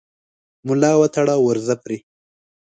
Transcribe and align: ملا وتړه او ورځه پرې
ملا 0.67 0.91
وتړه 0.99 1.33
او 1.37 1.41
ورځه 1.49 1.75
پرې 1.83 1.97